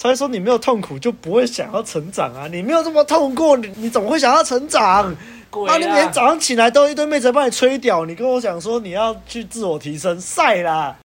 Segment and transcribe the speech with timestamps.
[0.00, 2.48] 才会说你没有痛苦就不会想要成长啊！
[2.50, 5.04] 你没有这么痛过，你你怎么会想要成长？
[5.04, 5.76] 啊！
[5.76, 10.96] 你每天早上起来都一堆妹子在帮你吹屌，你跟我讲说你要去自我提升，晒啦！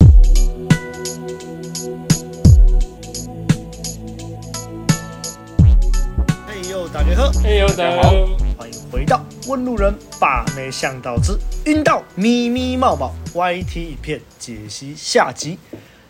[6.46, 7.32] 哎呦，大家好！
[7.44, 8.10] 哎呦，大家好！
[8.56, 11.36] 欢迎回到问路人把妹向导之
[11.66, 15.58] 阴道咪咪冒冒 YT 影片解析下集。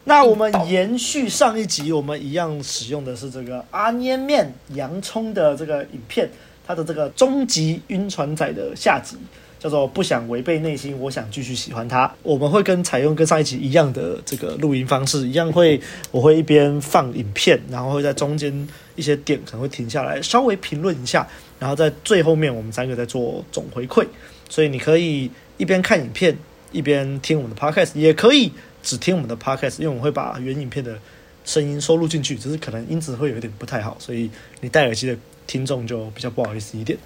[0.04, 6.28] 那我们延续上一集，我们一样使用的是这个阿捏面洋葱的这个影片。
[6.66, 9.18] 它的这个终极晕船仔的下集
[9.58, 12.10] 叫做“不想违背内心，我想继续喜欢他”。
[12.24, 15.78] 我们会跟采用跟上一集一样的这个录音方式，一样会
[16.10, 18.66] 我会一边放影片，然后会在中间
[18.96, 21.28] 一些点可能会停下来稍微评论一下，
[21.58, 24.06] 然后在最后面我们三个在做总回馈。
[24.48, 26.34] 所以你可以一边看影片
[26.72, 28.50] 一边听我们的 podcast，也可以
[28.84, 30.96] 只听我们的 podcast，因为我们会把原影片的
[31.44, 34.30] 声音收录进去，只是可能音质会有一点不太好，所以
[34.60, 35.18] 你戴耳机的。
[35.46, 36.98] 听众就比较不好意思一点。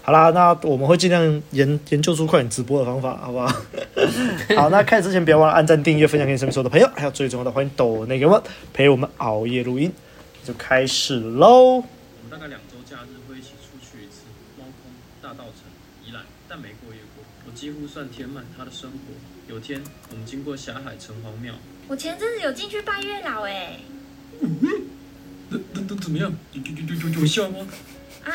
[0.00, 3.48] 好啦，那我们会尽量研研究出快点直播的方法，好不好？
[4.54, 9.92] 好，那开始之前不要忘了按赞、订阅、分享给你身边所有的朋友，还有最重要的，欢迎抖内给我们陪我们熬夜录音，
[10.44, 11.78] 就开始喽。
[11.78, 11.82] 我
[12.22, 14.22] 们大概两周假日会一起出去一次，
[14.56, 15.66] 猫空、大道城、
[16.06, 17.24] 宜兰，但没过夜过。
[17.44, 18.96] 我几乎算填满他的生活。
[19.50, 21.52] 有天我们经过霞海城隍庙，
[21.88, 23.80] 我前阵子有进去拜月老哎、欸。
[24.40, 24.60] 嗯
[25.50, 26.32] 都都都怎么样？
[26.52, 27.66] 有有有有有效吗？
[28.22, 28.30] 啊，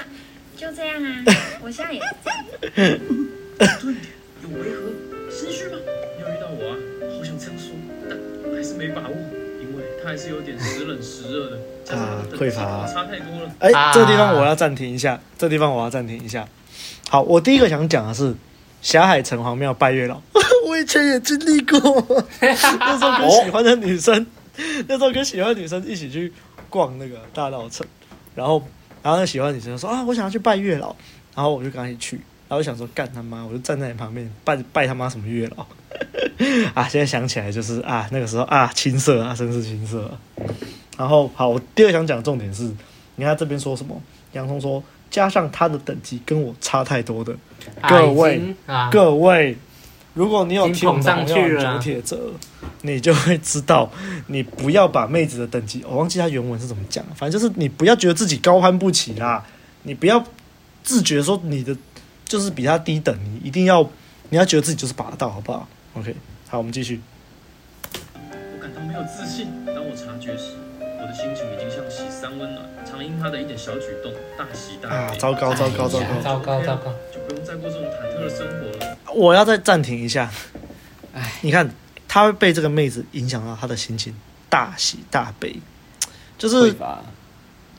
[0.57, 1.23] 就这样啊，
[1.63, 2.45] 我现在也是这样。
[2.75, 3.95] 对，
[4.43, 5.77] 有违和，心虚吗？
[6.17, 6.75] 你有遇到我啊，
[7.17, 7.71] 好想这样说，
[8.09, 9.15] 但还是没把握，
[9.61, 11.95] 因为他还是有点时冷时热的。
[11.95, 13.49] 啊，匮乏，差太多了。
[13.59, 16.45] 哎、欸，这个地方我要暂停一下，这个地方我要暂停一下。
[17.07, 18.35] 好，我第一个想讲的是
[18.85, 20.21] 霞海城隍庙拜月老，
[20.67, 21.79] 我以前也经历过，
[22.39, 24.25] 那时候跟喜欢的女生，哦、
[24.87, 26.31] 那时候跟喜欢的女生一起去。
[26.67, 27.87] 逛那个大稻城，
[28.35, 28.61] 然后，
[29.01, 30.93] 然后那喜欢的女生说啊，我想要去拜月老，
[31.33, 35.65] 然后我就跟他一起去，然后我想说干他妈，我就站在你旁边拜拜他妈什么月老
[36.75, 36.85] 啊！
[36.89, 40.19] 现在想起来就是啊，那个时候啊，青涩啊，真是青涩啊。
[40.97, 42.63] 然后好，我第二想讲的重点是，
[43.15, 44.01] 你看他这边说什么？
[44.33, 47.35] 洋葱说加上他的等级跟我差太多的，
[47.87, 49.57] 各位、啊、各位。
[50.13, 52.17] 如果你有听我们上去了九铁则，
[52.83, 53.91] 你就会知道，
[54.27, 59.45] 你不要把妹子的等级，我忘记他原文是怎么讲，反正就是你不要觉得自己高攀不起啦，
[59.83, 60.23] 你不要
[60.83, 61.75] 自觉说你的
[62.23, 63.83] 就是比他低等，你一定要
[64.29, 66.15] 你要觉得自己就是拔得到，好不好？OK，
[66.47, 67.01] 好，我们继续。
[67.93, 74.95] 我感到没有自信，当我察觉时，我的心情已经像洗三温暖，常因他的一点小举动大喜大悲。
[74.95, 76.21] 啊，糟糕糟糕糟糕。
[76.23, 78.97] 糟糕糟糕，就不用再过这种忐忑的生活了。
[79.13, 80.31] 我要再暂停一下，
[81.13, 81.69] 哎，你看
[82.07, 84.15] 他会被这个妹子影响到他的心情，
[84.49, 85.55] 大喜大悲，
[86.37, 86.73] 就是，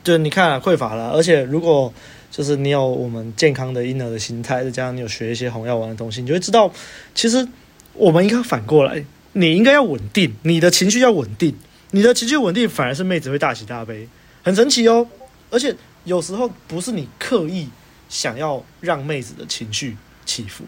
[0.03, 0.93] 对，你看匮乏。
[0.93, 1.91] 了，而且如果
[2.29, 6.71] 就是你有我们健康的婴儿的心态，再加上你有学一些红药丸的东西，你就会知道，
[7.15, 7.47] 其实
[7.93, 11.55] 我们应该反过来，你应该要稳定，你的情绪要稳定，
[11.91, 14.07] 你的情绪稳定，反而是妹子会大喜大悲，
[14.47, 15.05] 很神奇哦，
[15.51, 15.75] 而且
[16.05, 17.67] 有时候不是你刻意
[18.07, 20.63] 想要让妹子的情绪起伏。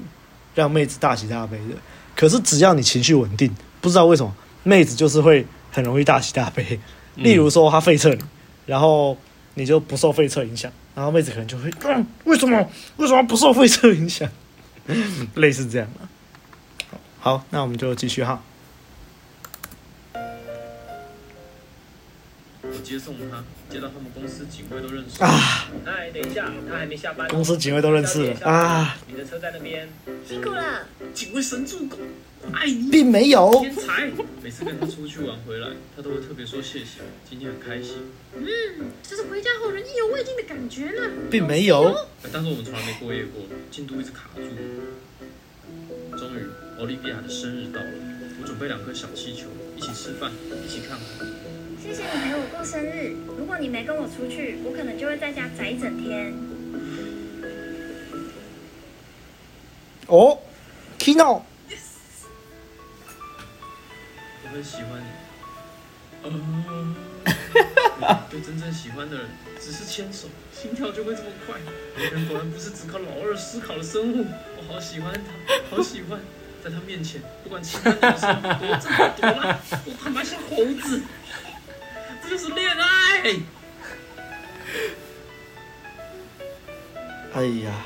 [0.55, 1.75] 让妹子大喜大悲的，
[2.13, 6.77] 可是只要你情绪稳定，不知道为什么妹子就是会很容易大喜大悲。
[7.15, 8.19] 例如说她废撤你，
[8.65, 9.15] 然后
[9.53, 14.29] 你就不受废撤影响，然后妹子可能就会，嗯， 为什么为什么不受废撤影响？
[15.35, 16.97] 类似这样的。
[17.19, 18.41] 好，那我们就继续哈。
[22.89, 25.69] 接送他，接到他们公司警卫都认识啊！
[25.85, 27.27] 哎，等一下，他还没下班。
[27.27, 28.97] 公司警卫都认识了啊！
[29.07, 29.87] 你的车在那边，
[30.27, 30.87] 辛苦了。
[31.13, 31.99] 警卫神助攻，
[32.41, 34.09] 我爱你，并没有天才。
[34.41, 37.01] 每次跟他出去玩回来，他都会特别说谢谢。
[37.29, 37.97] 今天很开心。
[38.35, 38.47] 嗯，
[39.03, 41.03] 这是回家后人意犹未尽的感觉呢。
[41.29, 41.95] 并没有，
[42.33, 44.41] 但是我们从来没过夜过，进度一直卡住。
[46.17, 47.87] 终于，奥利比亚的生日到了，
[48.41, 49.45] 我准备两颗小气球，
[49.77, 50.31] 一起吃饭，
[50.65, 51.48] 一起看海。
[51.89, 53.15] 谢谢你陪我过生日。
[53.35, 56.31] 如果你没跟我出去，我可能就会在家宅一整天。
[60.05, 60.37] 哦
[60.99, 61.41] ，Kino，
[64.43, 65.05] 我很喜欢你。
[68.29, 69.27] 对真正喜欢的人，
[69.59, 71.59] 只是牵手，心跳就会这么快。
[72.27, 74.27] 果然不是只靠老二思考的生物。
[74.57, 76.19] 我好喜欢他，好喜欢，
[76.63, 81.01] 在他面前，不管其他女生多正多烂，我他妈像猴子。
[82.29, 83.35] 这是恋爱。
[87.33, 87.83] 哎呀，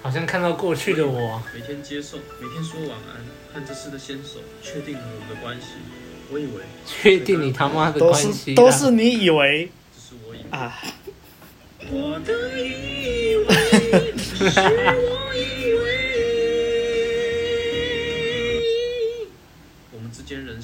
[0.00, 1.42] 好像看到过去的我。
[1.52, 3.16] 每天接送，每天说晚安，
[3.52, 5.66] 和这次的牵手确定了我们的关系。
[6.30, 10.44] 我以为确定你他妈的关系啊都是你以为只是我以为。
[10.50, 10.80] 啊，
[11.90, 15.55] 我的以为是我以为。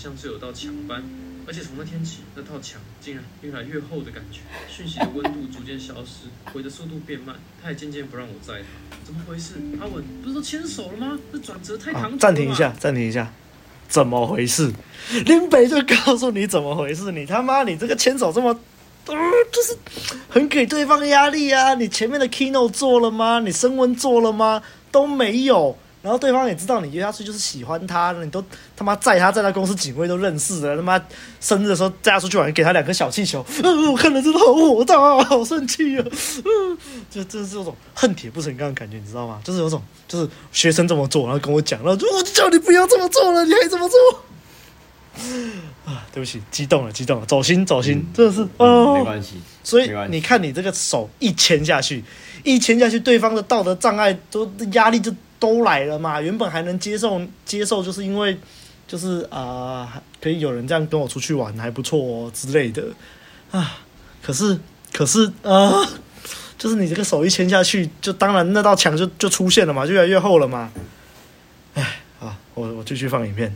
[0.02, 1.00] 像是有道墙般，
[1.46, 4.40] 而且从那天起，那道墙竟然越来越厚的感觉。
[4.68, 8.96] 讯息的温度逐渐消失，回的速度变慢，他也渐渐不让我载他。
[9.04, 9.54] 怎么回事？
[9.80, 11.16] 阿文不是都牵手了吗？
[11.32, 13.32] 这转折太唐突暂停一下，暂停一下，
[13.86, 14.72] 怎么回事？
[15.24, 18.48] 林北就告诉你怎么回事，你他妈你这个牵手这么，
[19.06, 19.14] 呃，
[19.52, 19.76] 就是
[20.28, 21.74] 很给对方压力啊！
[21.74, 23.38] 你前面的 keynote 做了吗？
[23.38, 24.64] 你升温做了吗？
[24.90, 25.78] 都没有。
[26.02, 28.44] 然后对方也知道你约他出去就是喜欢他，你都
[28.76, 31.00] 他妈载他在他公司警卫都认识了，他妈
[31.40, 36.04] 生日的时候带他出去玩，给他两颗小气球，嗯、我看了真的好火大，好生气啊！
[36.10, 36.78] 嗯，
[37.08, 39.40] 就真是有种恨铁不成钢的感觉，你知道吗？
[39.44, 43.98] 就是有种就是学生这么做，然后跟我讲，然后就我就叫你不要这么做了，你还这么做。
[45.84, 49.34] 啊，对不起，激动了，激动了，走心，走心，真的是哦，没关系。
[49.62, 52.02] 所以你看，你这个手一牵下去，
[52.42, 56.20] 一牵下去，对方的道德障碍都压力就都来了嘛。
[56.20, 58.38] 原本还能接受接受，就是因为
[58.86, 62.84] 就是啊、可以有人这样跟我出去玩，还不错之类的
[63.50, 63.80] 啊。
[64.22, 64.56] 可是
[64.92, 65.72] 可是啊，
[66.56, 70.70] 就是你这个手一牵下去，就当然那道墙就就出现了嘛，就越来越厚了嘛。
[71.74, 73.52] 哎，好，我我继续放影片。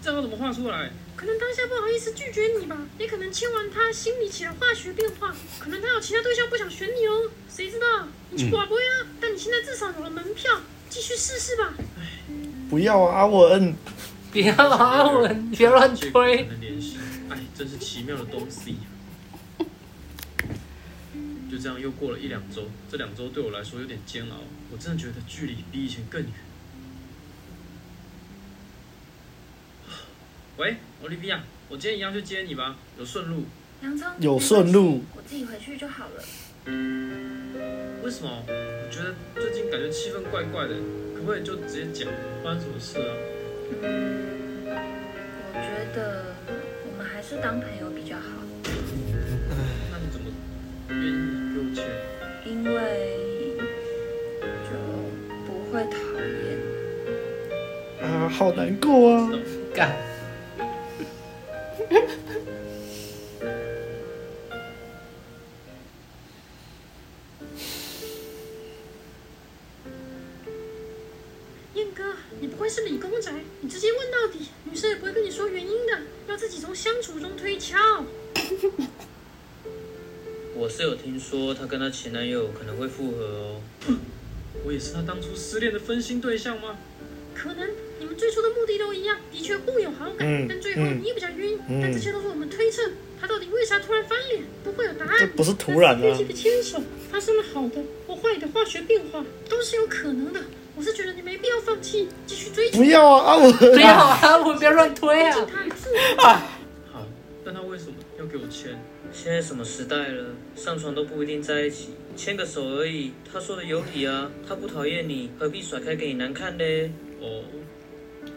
[0.00, 0.88] 这个怎么画出来？
[1.20, 8.08] 可能当下不好意思拒绝你吧，也可能牵完他心里起了化学变化，可能他有其他对象不想选你哦，谁知道？
[8.30, 10.50] 你去寡不呀啊，但你现在至少有了门票，
[10.88, 11.74] 继续试试吧。
[12.70, 13.76] 不要啊，阿文。
[14.32, 16.44] 不要阿文，不要乱推。
[16.44, 16.96] 能联系，
[17.28, 18.76] 哎，真是奇妙的东西。
[21.50, 24.36] 就这样又过了一两周，这两周对我来说有点煎熬，
[24.72, 26.32] 我真的觉得距离比以前更远。
[30.60, 31.40] 喂，奥利维亚，
[31.70, 33.44] 我今天一样去接你吧，有顺路。
[33.82, 36.22] 洋葱有顺路，我自己回去就好了。
[38.04, 38.44] 为什么？
[38.46, 40.74] 我觉得最近感觉气氛怪怪的，
[41.14, 42.12] 可不可以就直接讲
[42.44, 43.08] 发生什么事啊？
[43.80, 46.36] 嗯，我觉得
[46.84, 48.28] 我们还是当朋友比较好，
[49.90, 50.30] 那你怎么
[50.90, 51.88] 愿意给我钱？
[52.44, 53.56] 因为
[54.68, 54.76] 就
[55.46, 56.60] 不会讨厌。
[58.02, 59.32] 啊，好难过啊！
[59.74, 59.96] 干，
[82.02, 83.60] 前男友可能会复合哦。
[84.64, 86.78] 我也是他当初失恋的分心对象吗？
[87.34, 87.68] 可能
[87.98, 91.58] 你们最初的目的都一样，的确互有好感，嗯但最后嗯你比较晕。
[91.68, 95.16] 嗯但这些都是我们推测，他到底为啥突然翻脸，不会有答案。
[95.18, 100.40] 这不是突然啊但是具体的牵手发生了好的或坏的化学变化，都是有可能的。
[100.76, 102.78] 我是觉得你没必要放弃，继续追求。
[102.78, 103.52] 不要啊，阿文！
[103.52, 105.36] 不要阿文，不要乱推啊！
[105.52, 106.22] 他的自我。
[106.22, 107.06] 好，
[107.44, 108.78] 但他为什么要给我签？
[109.12, 110.26] 现在什么时代了，
[110.56, 113.12] 上床都不一定在一起，牵个手而已。
[113.30, 116.64] 他说的有理啊，他不讨厌你，何必甩开给你难看呢？
[117.20, 117.42] 哦，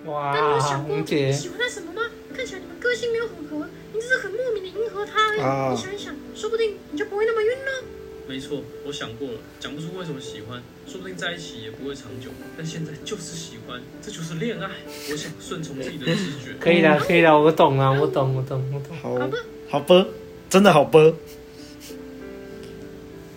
[0.06, 2.02] 哇但你有想，过你喜欢他什么吗？
[2.34, 5.40] 看起来你们个性没有很合，你只是很莫名的迎合他而已。
[5.40, 7.84] 啊你想一想，说不定你就不会那么晕了。
[8.28, 12.30] 没错，我想过了，讲不出为什么喜欢，说不定在一起也不会长久。
[12.58, 14.70] 但现在就是喜欢，这就是恋爱。
[15.12, 16.56] 我想顺从自己的直觉。
[16.60, 18.98] 可以的，可以的，我懂了，我懂，我懂，我懂。
[18.98, 19.38] 好好吧，
[19.70, 20.06] 好吧，
[20.54, 21.00] 真的好吧。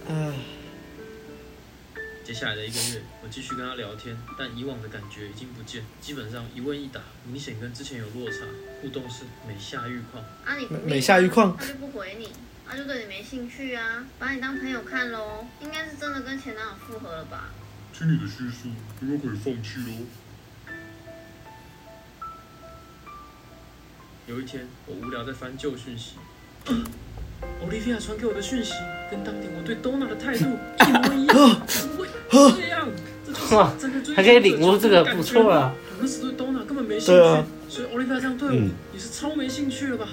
[0.07, 0.35] 啊，
[2.23, 8.45] 接下来的一个月，我继续跟他聊天，但以往的感觉已经不见，基本上一问一答，明显跟之前有落差，
[8.83, 10.23] 互动是每下愈况。
[10.45, 12.29] 啊，你不每下愈况他就不回你，
[12.69, 17.49] 他就对你没兴趣啊，把你当朋友看喽，应该是真的跟前男友复合了吧？
[17.95, 18.69] 听你的叙述，
[19.01, 20.05] 应该可以放弃喽？
[24.27, 26.17] 有一天，我无聊在翻旧讯息，
[27.43, 28.73] 奥利维亚传给我的讯息
[29.11, 30.45] 跟当年我对 Donna 的态度
[30.87, 32.07] 一模一样，怎么会
[32.61, 32.89] 这样？
[33.27, 35.75] 这就是哇真的追求还可以领悟这个不错了。
[35.91, 40.09] 我那时对 Donna 根本没兴趣，啊所以奥利维亚这样对我、嗯也是超没兴趣了吧？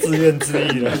[0.00, 0.92] 自怨自艾了。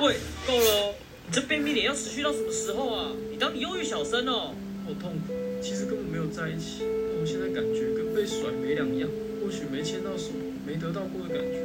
[0.00, 0.16] 喂，
[0.46, 0.94] 够了哦！
[1.26, 3.10] 你这便秘脸要持续到什么时候啊？
[3.30, 4.54] 你当你忧郁小生哦？
[4.88, 9.06] 好痛苦，其实根本没有在一起，但我现在感觉跟被甩没两样。
[9.44, 10.30] 或许没牵到手，
[10.66, 11.60] 没得到过的感觉，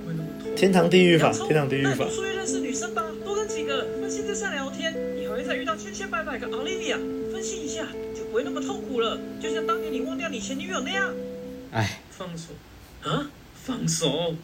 [0.00, 0.54] 不会那么痛。
[0.54, 2.14] 天堂地狱法，天堂地狱法那你。
[2.14, 6.98] 出去认识女生吧，多跟几几个分析这善聊天，以后再遇到千千百百个奥利维亚，
[7.32, 11.12] 分析一下就不会那么痛苦了，就像当年你忘掉你前女友那样。
[11.72, 12.50] 哎，放手
[13.02, 13.30] 啊！
[13.64, 14.34] 放手！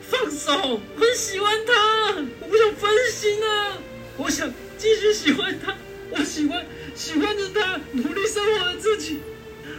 [0.00, 0.52] 放手！
[0.96, 3.78] 我很喜欢他，我不想分心啊！
[4.16, 5.76] 我想继续喜欢他，
[6.10, 6.64] 我喜欢
[6.98, 9.20] 喜欢着他，努力生活的自己，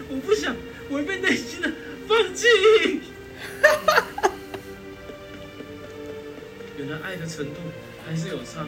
[0.07, 0.55] 我不想
[0.89, 1.69] 违背内心的
[2.07, 2.47] 放弃。
[6.77, 7.59] 原来爱的程度
[8.07, 8.61] 还是有差。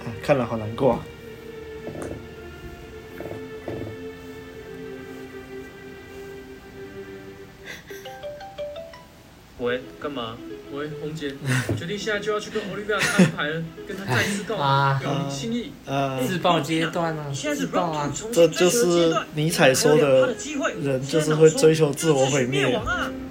[0.00, 1.06] 啊，看了好难过啊。
[9.60, 10.36] 喂，干嘛？
[10.72, 11.34] 喂，红姐，
[11.68, 15.72] 我决定现在就要去跟奥利维亚安排了，跟他再次告白， 表明心意。
[15.86, 20.34] 呃，自爆阶段啊，自爆啊，这就是尼采说的，
[20.82, 22.78] 人就是会追求自我毁灭。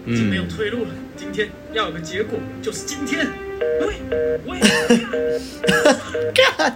[0.06, 3.28] 已经没有退路了，今天要有个结果，就是今天。
[3.82, 3.96] 喂
[4.46, 4.60] 喂，
[6.34, 6.74] 干，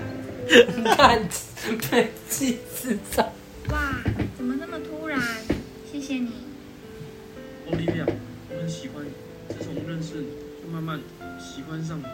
[0.98, 1.30] 干，
[1.90, 3.34] 被气死了。
[3.70, 3.96] 哇，
[4.38, 5.20] 怎么那么突然？
[5.92, 6.32] 谢谢你，
[7.68, 8.06] 奥利维亚，
[8.50, 9.10] 我很喜欢你。
[9.50, 11.00] 自从认识你，就慢慢
[11.40, 12.04] 喜欢上你。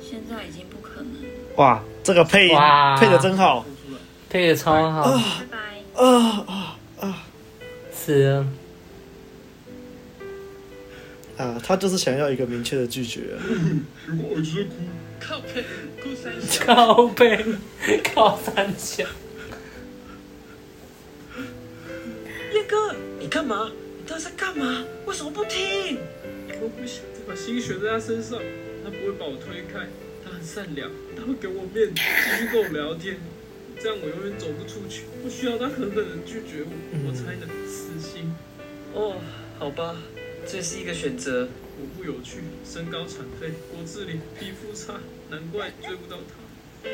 [0.00, 1.12] 现在已经不可能。
[1.56, 2.56] 哇，这个配音
[2.98, 3.64] 配的真好，
[4.30, 5.12] 配的超好。
[5.12, 5.58] 拜拜。
[6.02, 7.22] 啊啊啊！
[7.94, 8.48] 是啊。
[11.38, 13.34] 啊，他就是想要一个明确的拒绝。
[14.30, 14.70] 我直接哭。
[15.18, 15.64] 靠背，
[16.02, 16.64] 哭三小。
[16.66, 17.44] 靠背，
[18.14, 19.04] 靠三小。
[22.66, 23.70] 燕哥，你干嘛？
[23.96, 24.84] 你到底在干嘛？
[25.06, 25.98] 为什么不听？
[26.60, 28.40] 我不想再把心悬在他身上，
[28.82, 29.86] 他不会把我推开，
[30.24, 33.18] 他很善良，他会给我面子，继续跟我聊天，
[33.78, 35.04] 这样我永远走不出去。
[35.22, 36.72] 不需要他狠狠的拒绝我，
[37.06, 38.34] 我才能死心。
[38.94, 39.20] 哦，
[39.60, 39.96] 好吧，
[40.44, 41.48] 这是一个选择。
[41.78, 44.98] 我不有趣，身高残废，骨子里皮肤差，
[45.30, 46.45] 难怪追不到他。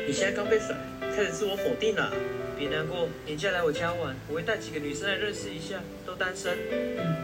[0.05, 0.75] 你现在刚被甩，
[1.15, 2.11] 开始自我否定了。
[2.57, 6.57] 别难过，你既然来我家玩，我会带几个女生来认识一下，都单身。
[6.69, 7.15] 嗯。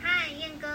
[0.00, 0.68] 嗨，燕哥。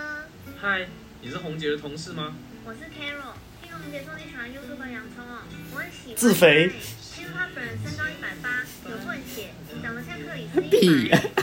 [0.59, 0.87] 嗨，
[1.21, 2.35] 你是红姐的同事吗？
[2.65, 3.35] 我是 Carol。
[3.61, 5.43] 听红姐说你喜欢 YouTube 洋葱哦，
[5.73, 6.15] 我很喜欢。
[6.15, 6.71] 自肥。
[7.15, 10.59] 听说他本人身高一百八，有混血，长得像克里斯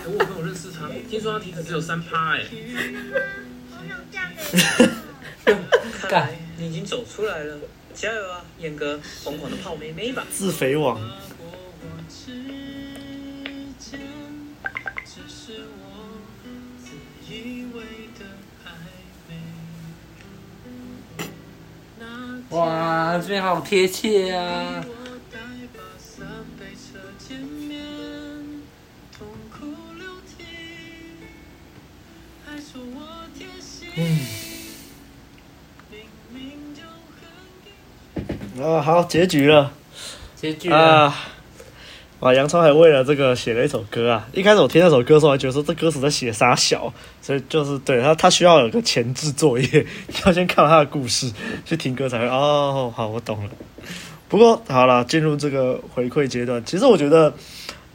[0.02, 0.10] 蒂。
[0.12, 2.44] 我朋友认识他，听说他体脂只有三趴哎。
[3.70, 6.08] 好想嫁给他。
[6.08, 7.58] 看来你已经走出来了，
[7.94, 8.98] 加油啊，燕哥！
[9.22, 10.26] 疯狂的泡妹妹吧。
[10.30, 11.00] 自肥王。
[22.50, 24.84] 哇，这边好贴切啊！
[38.82, 39.72] 好，结局了。
[40.36, 40.76] 结局了。
[40.76, 41.18] 啊！
[42.20, 44.28] 哇，杨超还为了这个写了一首歌啊！
[44.32, 49.86] 一开始我听那首歌的时候，还觉得说这歌词在写啥小，所以就是对他，他需要有个前置作业，
[50.24, 51.32] 要先看完他的故事，
[51.64, 52.92] 去听歌才会哦。
[52.94, 53.50] 好，我懂了。
[54.28, 57.34] 不过好了，进入这个回馈阶段，其实我觉得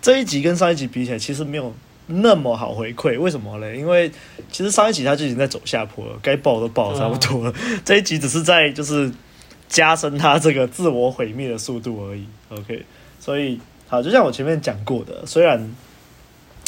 [0.01, 1.74] 这一集跟上一集比起来，其实没有
[2.08, 3.17] 那么好回馈。
[3.17, 3.77] 为什么嘞？
[3.77, 4.12] 因为
[4.51, 7.53] 其实上一集他就已经在走下坡了，该爆都爆差不多了。
[7.65, 9.10] 嗯、这一集只是在就是
[9.67, 12.25] 加深他这个自我毁灭的速度而已。
[12.50, 12.86] OK，
[13.19, 13.59] 所以。
[13.89, 15.57] 好，就像我前面讲过的，虽然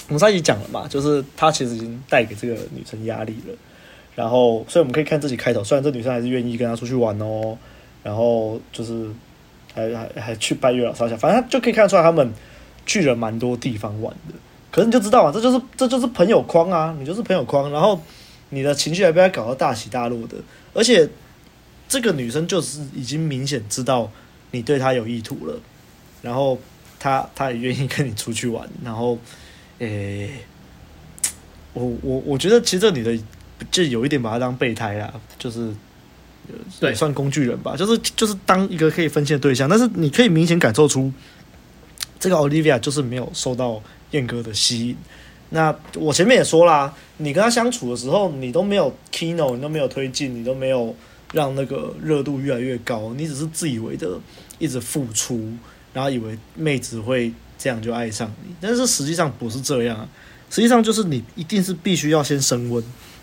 [0.08, 3.54] 我们上一集讲了嘛，就是他其实已经带给这个女生压力了，
[4.16, 7.58] 然后所以我们可以看自己开头，虽然这女生还是愿意跟他出去玩哦，
[8.04, 9.06] 然后就是
[9.76, 12.32] 还还还去拜月老烧香，反正就可以看出来他们
[12.86, 14.36] 去了蛮多地方玩的。
[14.72, 18.02] 可是你就知道嘛，这就是这就是朋友框啊，你就是朋友框，然后
[18.48, 20.38] 你的情绪还被他搞到大起大落的，
[20.74, 21.10] 而且
[21.90, 24.10] 这个女生就是已经明显知道
[24.52, 25.60] 你对她有意图了，
[26.22, 26.58] 然后。
[27.02, 29.18] 她她也愿意跟你出去玩，然后，
[29.78, 30.30] 诶、欸，
[31.72, 33.18] 我我我觉得其实这女的
[33.72, 35.74] 就有一点把她当备胎啦，就是
[36.82, 41.10] 也算工具人吧，就是就是当一个可以分析的对象，但是你可以明显感受出，
[42.20, 43.82] 这个 Olivia 就是没有受到
[44.12, 44.98] 燕哥的吸引。
[45.52, 50.94] 那我前面也说啦，你跟他相处的时候，你都没有 kino，你都没有推进，你都没有
[51.34, 54.20] 让那个热度越来越高，你只是自以为的
[54.58, 55.54] 一直付出。
[55.92, 60.08] 然后以为妹子会这样就爱上你，但是实际上不是这样啊。
[60.52, 62.82] 实际上就是你一定是必须要先升温，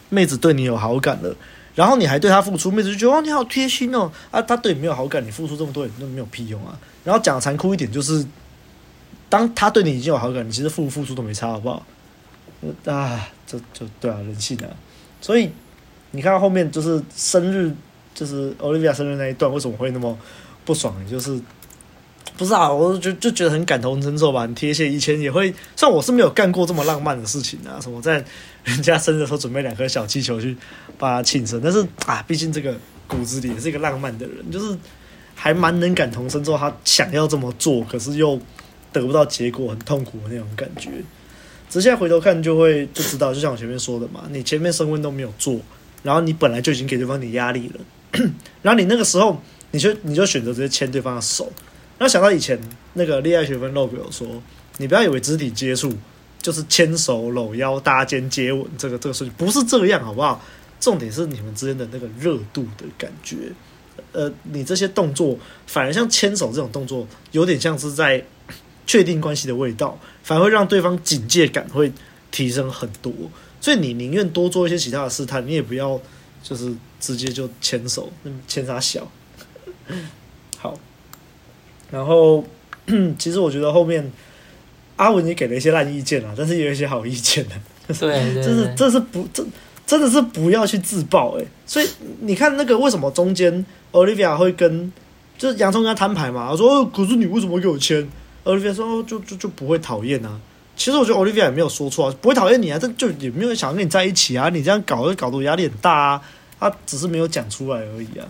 [0.09, 1.35] 妹子对你有好感了，
[1.77, 6.77] 然后你还对她付出，妹子就觉得哦你好贴心哦啊，她对你没有好感，你付出这么多也那没有屁用啊。
[7.05, 8.27] 然后讲残酷一点就是，
[9.29, 11.87] 当他对你已经有好感，你其实付不付出都没差，好不好？
[12.87, 14.67] 啊，这就对啊，人性啊。
[15.21, 15.51] 所以
[16.11, 17.73] 你看后面就是生日，
[18.17, 20.19] 就是 Olivia 生日那一段，为什么会那么
[20.65, 20.93] 不爽？
[21.09, 21.41] 就是。
[22.39, 24.87] 不是啊，我就就觉得很感同身受吧，很贴切。
[24.87, 28.23] 以前也会，虽然我是没有干过这么浪漫的事情啊，什么在
[28.63, 30.55] 人家生日的时候准备两颗小气球去
[30.99, 34.77] 帮他庆生，但是啊，毕竟这个骨子里也是一个浪漫的人，就是
[35.35, 36.59] 还蛮能感同身受。
[36.59, 38.39] 他想要这么做，可是又
[38.93, 40.91] 得不到结果，很痛苦的那种感觉。
[41.71, 45.59] 直接回头看，就会就知道，就像我前面说的嘛，你前面升温都没有做，
[46.03, 47.81] 然后你本来就已经给对方你压力了，
[48.63, 51.53] 然后你那个时候，你就你就选择直接牵对方的手。
[51.99, 52.59] 然后想到以前
[52.95, 54.27] 那个恋爱学分 log 有说，
[54.79, 55.93] 你不要以为肢体接触
[56.43, 60.45] 就是牵手、搂腰、搭肩、接吻，这个这个事情不是这样，好不好？
[60.79, 63.37] 重点是你们之间的那个热度的感觉。
[64.13, 68.23] 呃，你这些动作反而像牵手这种动作，有点像是在
[68.87, 71.91] 确定关系的味道，反而会让对方警戒感会
[72.31, 73.13] 提升很多。
[73.59, 75.99] 所以你宁愿多做一些其他的试探，你也不要
[76.43, 78.11] 就是直接就牵手，
[78.47, 79.07] 牵啥小？
[80.59, 80.79] 好。
[81.91, 82.45] 然后，
[83.19, 84.13] 其实我觉得后面
[84.97, 87.55] 阿文也给了一些烂意见啊，但是也有一些好意见的。
[88.01, 89.47] 对，这是这是不这
[89.87, 91.45] 真的是不要去自爆哎。
[91.65, 91.89] 所以
[92.21, 94.93] 你看那个为什么中间 Olivia 会跟
[95.39, 96.49] 就是洋葱跟他摊牌嘛？
[96.51, 98.05] 他说：“可是你为什么会给我签
[98.45, 100.41] ？”Olivia 说：“就就就不会讨厌啊。”
[100.75, 104.49] 其实我觉得 Olivia 也没有说错啊，不会讨厌你啊，但就也没有想跟你在一起啊。
[104.49, 106.23] 你这样搞就搞得我压力很大啊。
[106.59, 108.27] 他只是没有讲出来而已啊。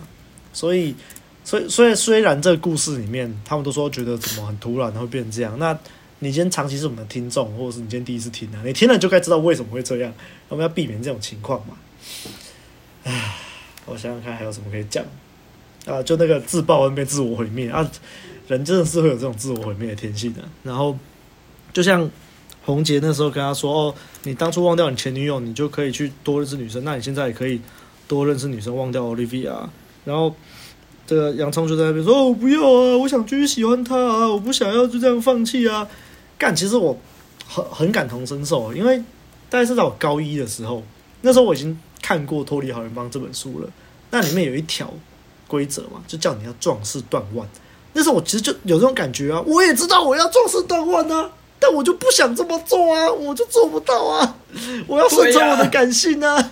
[0.53, 0.95] 所以。
[1.43, 5.57] 所以，所以虽然这个故事里面，他们都说觉得怎么很突然会变成这样。
[5.57, 5.71] 那
[6.19, 10.13] 你今天长期是我们的听众，或者是你今天第一次听啊，你听了就该知道为什么会这样。
[10.49, 11.77] 我们要避免这种情况嘛。
[13.05, 13.37] 唉，
[13.85, 15.05] 我想想看还有什么可以讲
[15.85, 16.03] 啊？
[16.03, 17.89] 就那个自爆恩被自我毁灭啊，
[18.49, 20.49] 人真的是会有这种自我毁灭的天性的、啊。
[20.63, 20.99] 然后，
[21.71, 22.11] 就像
[22.65, 26.83] 红杰那时候跟他说：“哦，你当初忘掉你前女友，你就可以去多认识女生。
[26.83, 27.61] 那你现在也可以
[28.07, 29.53] 多认识女生，忘掉 Olivia。”
[30.05, 30.33] 然后。
[31.09, 35.87] 这个洋葱就在那边说：“哦，不要啊，我想继续喜欢她啊，我不想要就这样放弃啊。”
[36.37, 36.97] 干，其实我
[37.47, 38.97] 很很感同身受，因为
[39.49, 40.83] 大概是在我高一的时候，
[41.21, 43.69] 那时候我已经看过《脱离好人帮》这本书了。
[44.11, 44.93] 那里面有一条
[45.47, 47.47] 规则嘛，就叫你要壮士断腕。
[47.93, 54.35] 那时候我其实就有这种感觉啊，我也知道我要壮士断腕啊，但我就不想这么做啊，我就做不到啊，
[54.87, 56.51] 我要顺从我的感性啊，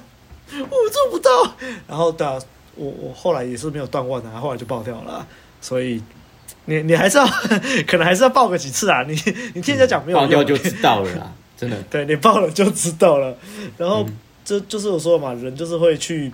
[0.60, 1.56] 我做不到。
[1.88, 2.42] 然后的。
[2.78, 5.26] 我我后来也是没有断腕啊，后来就爆掉了，
[5.62, 6.04] 所以
[6.66, 7.26] 你你还是要
[7.88, 9.14] 可能还是要爆个几次啊，你
[9.54, 11.82] 你听人家讲没有用，爆掉就知道了啦， 真的。
[11.84, 13.34] 对，你爆了就知道了，
[13.78, 14.06] 然后
[14.44, 16.30] 这就，就是我说的嘛，人就是会去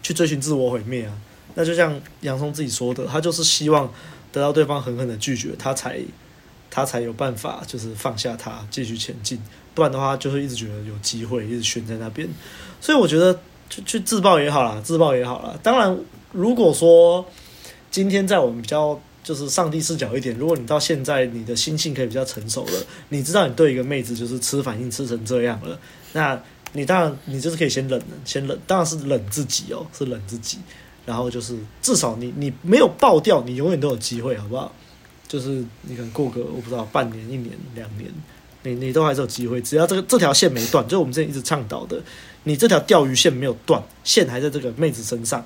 [0.00, 1.12] 去追寻自我毁灭啊。
[1.56, 3.92] 那就像洋葱自己说的，他就是希望
[4.30, 5.98] 得到对方狠狠的拒绝，他才
[6.70, 9.42] 他才有办法就是放下他继续前进，
[9.76, 12.28] 不然的话就会一直觉得有机会一直悬在那边。
[12.80, 13.38] 所以我觉得。
[13.68, 15.58] 去去自爆也好啦，自爆也好啦。
[15.60, 15.98] 当然，
[16.30, 17.26] 如果说
[17.90, 22.72] 今天在我们比较就是上帝视角一点，如果你到现在你的心性可以比较成熟了，
[23.08, 25.76] 你知道你对一个妹子就是吃反应吃成这样了，
[26.12, 26.40] 那
[26.74, 30.58] 你当然你就是可以先冷，先冷，当然是冷自己哦，是冷自己。
[31.04, 34.72] 然后就是至少你你没有爆掉，你永远都有机会，好不好？
[35.26, 38.08] 就是你可能过个我不知道半年、一年、两年，
[38.66, 42.02] 你你都还是有机会，只要这个这条线没断，就是我们之前一直倡导的。
[42.44, 45.44] 你这条钓鱼线没有断，线还在这个妹子身上。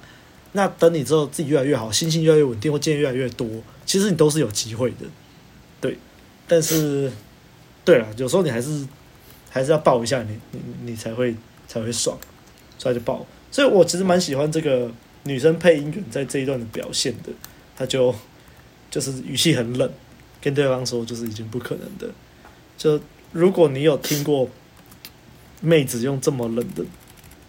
[0.53, 3.49] 那等你之后自己越来越好，心情越来越稳定，或见越来越多，
[3.87, 5.07] 其实你都是有机会的。
[5.81, 5.97] 对，
[6.49, 7.11] 但是，
[7.85, 8.87] 对了，有时候你还是
[9.49, 11.35] 还是要爆一下你，你你才会
[11.69, 12.19] 才会爽，
[12.79, 13.25] 所以就爆。
[13.51, 14.91] 所以我其实蛮喜欢这个
[15.23, 17.31] 女生配音员在这一段的表现的，
[17.77, 18.15] 她就
[18.91, 19.91] 就是语气很冷，
[20.41, 22.13] 跟对方说就是已经不可能的。
[22.81, 22.99] 就
[23.33, 24.49] 如果你有听过。
[25.63, 26.83] 妹子用这么冷的，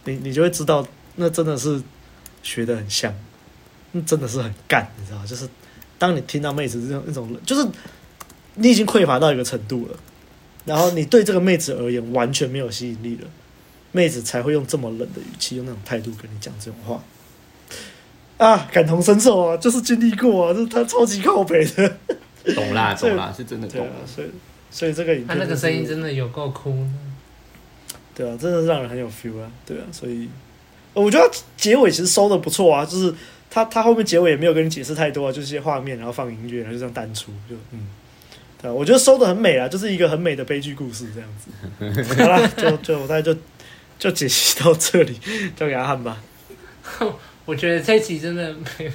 [0.04, 1.82] 你你就会知道，那真的是
[2.44, 3.16] 学的很像，
[3.94, 5.26] 那真的是很干，你知道？
[5.26, 5.48] 就是
[5.98, 7.66] 当你听到妹子这种那种冷，就是
[8.56, 9.96] 你已经匮乏到一个程度了，
[10.66, 13.30] 然后你对这个妹子而言完全没有吸引力了，
[13.94, 17.02] 妹子才会用这么冷的语气，用那种态度跟你讲这种话。
[18.46, 21.98] 啊，感同身受啊，就是经历过啊，就是他超级靠北的，
[22.54, 23.88] 懂啦懂啦， 是真的懂。
[24.06, 24.28] 所以
[24.72, 26.88] 所以这个影片他那个声音真的有够哭。
[28.16, 29.52] 对啊，真的是让人很有 feel 啊！
[29.66, 30.28] 对啊，所以
[30.94, 33.14] 我觉得结尾其实收的不错啊，就是
[33.50, 37.88] 他他后面结尾也没有跟你解释太多啊，就是些画面，然后放音乐，然后就这样单出，就嗯，
[38.62, 42.14] 对啊，我觉得收的很美啊，就是一个很美的悲剧故事这样子。
[42.22, 43.36] 好啦，就就我大概就
[43.98, 45.18] 就解析到这里，
[45.56, 46.22] 交给阿汉吧。
[47.46, 48.92] 我觉得这集真的没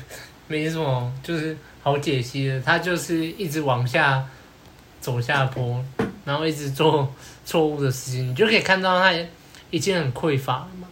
[0.46, 2.60] 没什么，就是好解析的。
[2.60, 4.24] 他就是一直往下
[5.06, 5.84] 走下坡，
[6.24, 7.14] 然后一直做
[7.44, 9.14] 错误的事情，你就可以看到他
[9.70, 10.88] 已经很匮乏了嘛。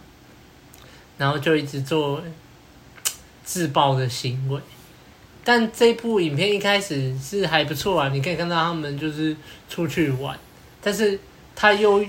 [1.17, 2.23] 然后就一直做
[3.43, 4.61] 自爆的行为。
[5.43, 9.35] 但这部影片一开始是还不错啊，你可以看到他们就是
[9.67, 10.39] 出去玩，
[10.81, 11.19] 但是
[11.53, 12.05] 他又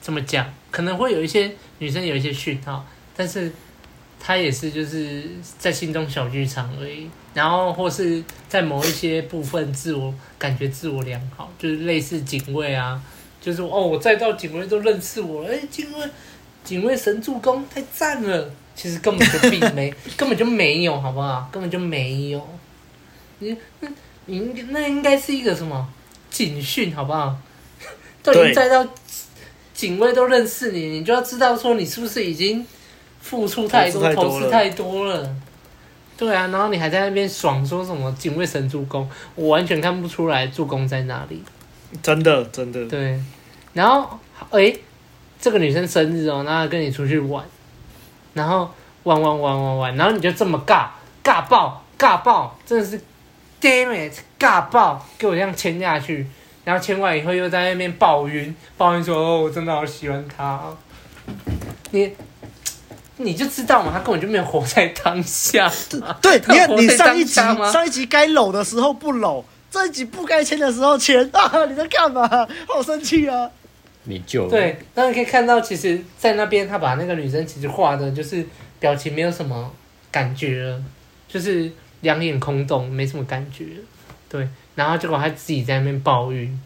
[0.00, 0.52] 怎么讲？
[0.72, 2.84] 可能会有一些女生有一些讯号，
[3.16, 3.52] 但是
[4.26, 5.22] 他也是就是
[5.58, 12.98] 在心中小剧场而已，然后或是在某一些部分自我感觉自我良好，就是类似警卫啊，
[13.38, 16.08] 就是哦，我再到警卫都认识我了，哎，警卫，
[16.64, 18.50] 警卫神助攻太赞了。
[18.76, 21.48] 其实根本就并没， 根本就没有，好不好？
[21.52, 22.44] 根本就没有。
[23.38, 23.88] 你那，
[24.26, 25.88] 你那应该是一个什么
[26.28, 27.38] 警讯，好不好？
[28.20, 28.84] 都已经再到
[29.72, 32.66] 警卫都认识你，你就要知道说你是不是已经
[33.24, 35.36] 付出太多，投资太多了。
[36.14, 41.42] 对啊，然后你还在那边爽说什么警卫神助攻，我完全看不出来助攻在哪里。
[42.02, 42.86] 真的，真的。
[42.86, 43.18] 对，
[43.72, 44.18] 然后
[44.50, 44.78] 诶，
[45.40, 47.42] 这个女生生日哦，那跟你出去玩。
[48.34, 48.70] 然后
[49.04, 50.88] 玩玩玩玩玩，然后你就这么尬
[51.24, 53.00] 尬爆尬爆，真的是
[53.60, 56.26] ，damn it，尬爆，给我这样牵下去，
[56.64, 60.60] 然后牵完以后又在那边抱怨，抱怨说哦，我真的好喜欢他，
[61.90, 62.12] 你，
[63.16, 65.70] 你就知道嘛，他根本就没有活在当下。
[66.20, 71.64] 对，你看你上一集上一集该搂的时候不搂，这一集不该牵的时候牵啊！
[71.66, 72.28] 你在干嘛？
[72.66, 73.48] 好生气啊！
[74.04, 78.44] 你就对，那你可以看到，其实，在那边他把那个女生其实画的，就是
[78.80, 79.72] 表情没有什么
[80.10, 80.82] 感觉了，
[81.28, 83.64] 就是两眼空洞，没什么感觉。
[84.28, 86.60] 对，然后结果他自己在那边抱晕，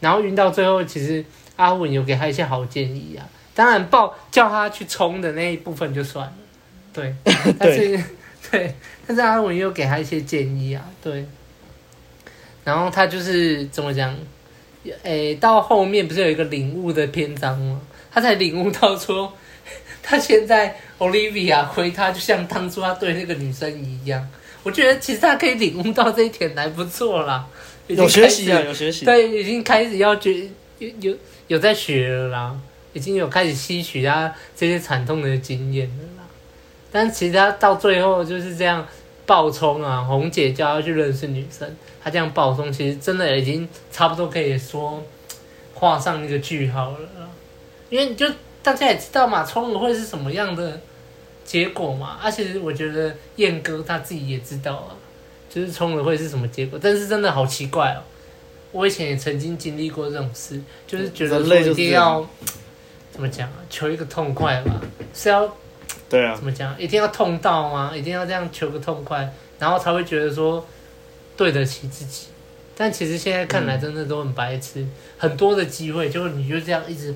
[0.00, 1.24] 然后晕到最后，其实
[1.56, 3.28] 阿文有给他一些好建议啊。
[3.54, 6.32] 当然，爆叫他去冲的那一部分就算了，
[6.92, 7.14] 对，
[7.58, 8.04] 但是对，
[8.50, 8.74] 对，
[9.06, 11.26] 但是阿文又给他一些建议啊，对。
[12.64, 14.16] 然后他就是怎么讲？
[14.84, 17.80] 诶、欸，到后面不是有一个领悟的篇章吗？
[18.10, 19.32] 他才领悟到说，
[20.02, 24.28] 他现在 Olivia 回他就像当初他对那个女生一样。
[24.62, 27.44] 我觉得其实他可以领悟到这一点还不错啦，
[27.88, 29.04] 有学习啊，有学习。
[29.04, 30.32] 对，已经开始要觉
[30.78, 31.16] 有有
[31.48, 32.56] 有在学了啦，
[32.92, 36.24] 已经有开始吸取他这些惨痛的经验了啦。
[36.90, 38.86] 但其实他到最后就是这样。
[39.24, 40.02] 爆冲啊！
[40.02, 45.00] 红姐叫他去认识女生，他这样爆冲，其实真的已经差不多可以说
[45.74, 47.30] 画上一个句号了。
[47.88, 48.26] 因为就
[48.64, 50.78] 大家也知道嘛，冲了会是什么样的
[51.44, 52.18] 结果嘛。
[52.20, 54.90] 而、啊、且我觉得燕哥他自己也知道啊，
[55.48, 56.76] 就是冲了会是什么结果。
[56.82, 58.02] 但是真的好奇怪哦，
[58.72, 62.28] 我以前也曾经经历过这种事，就是觉得说一定要
[63.12, 64.80] 怎么讲啊，求一个痛快吧，
[65.14, 65.48] 是要。
[66.08, 66.78] 对啊，怎么讲？
[66.78, 67.92] 一定要痛到吗？
[67.96, 70.66] 一定要这样求个痛快，然后才会觉得说
[71.38, 72.26] 对得起自己。
[72.76, 74.82] 但其实现在看来，真的都很白痴。
[74.82, 77.14] 嗯、很多的机会，就是你就这样一直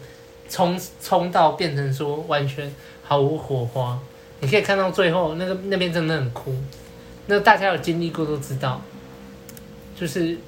[0.48, 3.98] 冲冲到变成说完全毫无火花。
[4.40, 6.54] 你可以看到最后那个那边真的很哭。
[7.26, 8.80] 那大家有经历过都知道，
[9.94, 10.38] 就是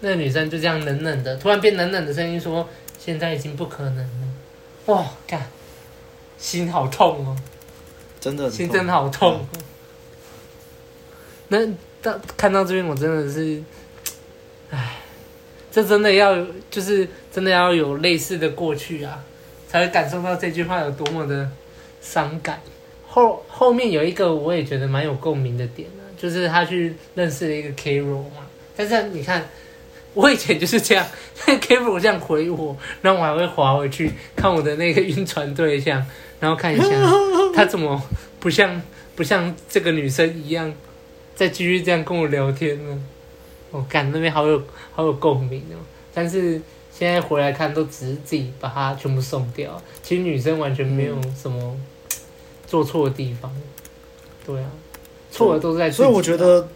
[0.00, 2.66] 那个女生就这样冷冷的，突然变冷冷的声音说
[2.98, 4.28] ：“现在已经不可能了。”
[4.86, 5.48] 哇，看，
[6.38, 7.36] 心好痛哦。
[8.20, 9.46] 真的心真的好痛，
[11.48, 11.66] 那
[12.02, 13.62] 到看到这边，我真的是，
[14.70, 14.96] 唉，
[15.72, 16.36] 这真的要
[16.70, 19.24] 就是真的要有类似的过去啊，
[19.66, 21.50] 才会感受到这句话有多么的
[22.02, 22.60] 伤感。
[23.08, 29.48] 后后面有一个我也觉得蛮有共鸣的点呢，就是他去认识了一个 Carol 嘛，但是你看，
[30.14, 31.06] 我以前就是这样，
[31.46, 36.04] Carol 这样回我，然后我还会滑回去看我的那个晕船对象。
[36.40, 36.86] 然后看一下
[37.54, 38.02] 他怎么
[38.38, 38.80] 不像
[39.14, 40.72] 不像这个女生一样，
[41.34, 42.98] 再继续这样跟我聊天呢？
[43.70, 45.76] 我感那边好有好有共鸣哦。
[46.14, 49.80] 但是现在回来看，都只是自己把它全部送掉。
[50.02, 51.76] 其实女生完全没有什么
[52.66, 53.54] 做错的地方。
[54.46, 54.70] 对啊，
[55.30, 55.90] 错的都在。
[55.90, 56.66] 所以我觉得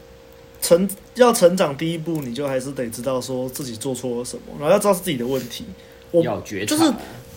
[0.64, 5.64] 成要成长第一步，你就还是得知道说自己做错了什么，然后要知道是自己的问题。
[6.10, 6.76] 我要觉察。
[6.76, 6.92] 就是。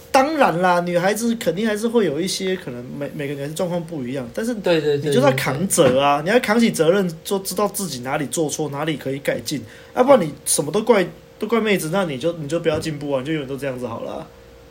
[0.09, 9.61] 当然啦，女孩子肯定还是会有一些可能每每个人状况不一样，但是对对，你就要扛责啊，你要扛起责任，就知道自己哪里做错，哪里可以改进，
[9.95, 11.05] 要不然你什么都怪
[11.37, 14.27] 都怪妹子，那你就你就不要进步啊，你就永远都这样子好了。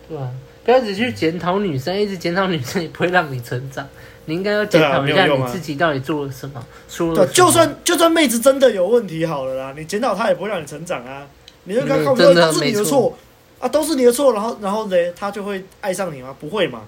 [0.09, 0.31] 对啊，
[0.65, 3.87] 不要只去检讨女生，一直检讨女生也不会让你成长。
[4.27, 7.27] 你应该要检讨一下你自己到底做了什么，说了什么。
[7.29, 11.27] 就算就算妹子真的有问题好了啦，你检讨她也不会让你成长啊，
[11.65, 13.17] 你就刚刚说都是你的错。
[13.59, 16.35] 啊，都是你的错，然后，然后呢，她就会爱上你吗？
[16.39, 16.83] 不会嘛？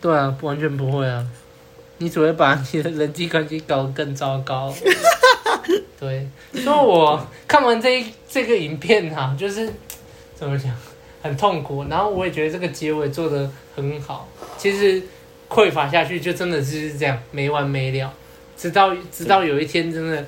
[0.00, 1.26] 对啊，完全不会啊。
[1.98, 4.72] 你只会把你的人际关系搞得更糟糕。
[6.00, 9.70] 对，所以我看完这一这个影片哈、啊，就是
[10.34, 10.70] 怎么讲，
[11.26, 11.84] 很痛苦。
[11.90, 14.28] 然后我也觉得这个结尾做的很好。
[14.56, 15.02] 其实
[15.48, 18.12] 匮乏下去就真的是这样没完没了，
[18.56, 20.24] 直到直到有一天真的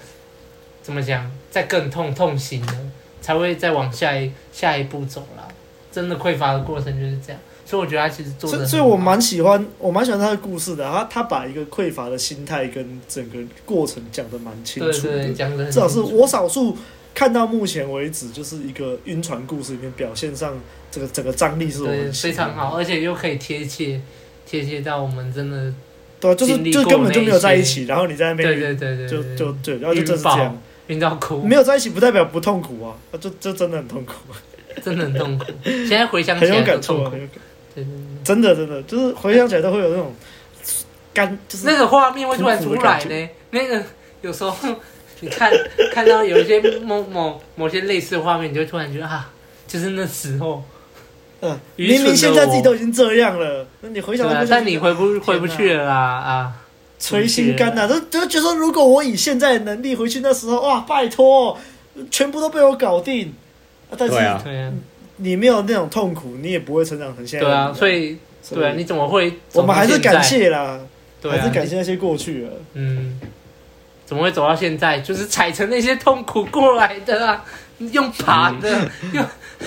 [0.83, 2.75] 怎么讲，再更痛痛醒了，
[3.21, 5.49] 才会再往下一下一步走了。
[5.91, 7.41] 真的匮乏的过程就是这样。
[7.65, 10.91] 所以我觉得他其实做的，所以所以我蛮喜欢，我蛮喜欢他的故事的。
[10.91, 15.87] 他他把一个匮乏的心态跟整个过程讲的蛮清楚的，对对，讲得很清楚。
[15.87, 16.75] 至少是我少数
[17.15, 20.55] 看到目前为止，就是一个晕船故事里面表现上
[20.91, 24.01] 这个整个张力是我们非常好，而且又可以贴切
[24.47, 25.73] 贴切到我们真的
[26.21, 30.61] 对，就是就根本就没有在一起，然后你在那边对对对对，就就对，然后就真是这样。
[30.89, 34.15] 晕到哭，没有在一起不代表不痛苦啊，就就真的很痛苦，
[34.83, 35.45] 真的很痛苦。
[35.63, 37.13] 现在回想起来很有感触啊。
[38.25, 40.15] 真的，真的，就是回想起来都会有那种
[41.13, 43.29] 干，就是那个画面会突然出来呢。
[43.51, 43.85] 那个
[44.23, 44.57] 有时候
[45.21, 45.53] 你看
[45.93, 49.31] 看到有一些某某某些类似的画面，你就突然觉得啊，
[49.67, 50.63] 就是那时候，
[51.41, 56.53] 嗯，明明现在自己都已经这样了，那你回想，但你回不回不去了啦啊，
[56.99, 61.59] 捶心肝呐，都都觉得说，如果我以现在的能力回去那时候，哇，拜托，
[62.11, 63.35] 全部都被我搞定。
[63.97, 64.73] 但是，对啊。
[65.21, 67.45] 你没有那种痛苦，你也不会成长成现在。
[67.45, 68.17] 对啊，所以，
[68.51, 69.33] 对啊，你怎么会？
[69.53, 70.79] 我们还是感谢啦，
[71.25, 72.51] 还是感谢那些过去了。
[72.75, 73.19] 嗯，
[74.09, 74.99] 怎么会走到现在？
[75.01, 77.45] 就是踩成那些痛苦过来的啊，
[77.93, 79.23] 用爬的，用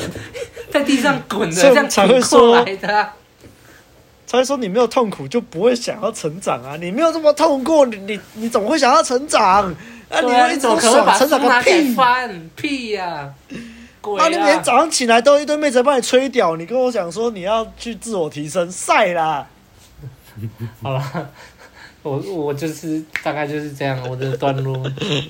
[0.72, 3.10] 在地上滚的，这样才会过来的。
[4.26, 6.76] 才会说你没有痛苦就不会想要成长啊！
[6.82, 9.72] 你没有这么痛过，你你你怎么会想要成长？
[10.10, 11.20] 啊，你会怎么爽？
[11.20, 11.96] 成长个屁！
[12.56, 13.32] 屁呀！
[14.18, 14.28] 啊！
[14.28, 19.46] 你每天早上起来都一堆妹子帮你吹屌，你跟我讲说你要去自我提升，晒啦！
[20.82, 21.30] 好了，
[22.04, 24.90] 我我就是大概就是这样，我的段落。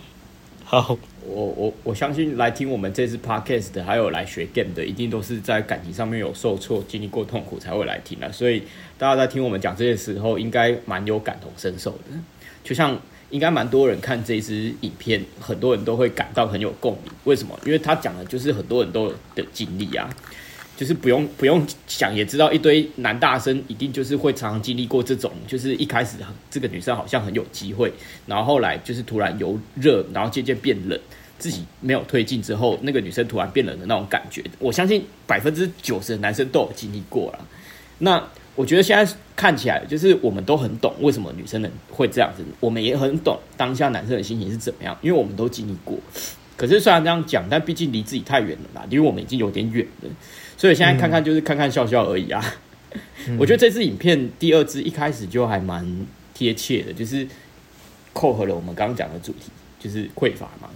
[0.64, 8.32] 好，我我我相信来听我们这次 podcast 的，还有来学 game 的，一定都是在感情上面有受挫、经历过痛苦才会来听的。
[8.32, 8.64] 所以
[8.98, 12.18] 大家在听我们讲这些时候，应该蛮有感同身受的，
[12.64, 13.00] 就像。
[13.32, 17.04] 应该蛮多人看这支影片，很多人都会感到很有共鸣。
[17.24, 17.58] 为什么？
[17.66, 20.10] 因为他讲的就是很多人都有的经历啊，
[20.82, 26.18] 就是不用不用想也知道，一堆男大生一定就是会常常经历过这种，就是一开始
[26.50, 27.94] 这个女生好像很有机会，
[28.26, 31.00] 然后后来就是突然由热，然后渐渐变冷，
[31.38, 37.46] 自己没有推进之后，那个女生突然变冷的那种感觉，我相信百分之九十的男生都有经历过了。
[38.00, 45.96] 那我觉得现在看起来，就是我们都很懂为什么女生能会这样子，我们也很懂当下男生的心情是怎么样，因为我们都经历过。
[46.58, 50.10] 可是虽然这样讲，但毕竟离自己太远了嘛，因为我们已经有点远了，
[50.62, 52.40] 所以现在看看就是看看笑笑而已啊。
[53.26, 57.28] 嗯、我觉得这支影片第二支一开始就还蛮贴切的，就是
[58.14, 60.70] 扣合了我们刚刚讲的主题，就是匮乏嘛。